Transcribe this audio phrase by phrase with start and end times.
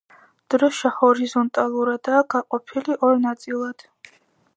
[0.53, 3.85] დროშა ჰორიზონტალურადაა გაყოფილი ორ ნაწილად.